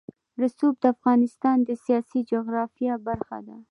[0.41, 3.57] رسوب د افغانستان د سیاسي جغرافیه برخه ده.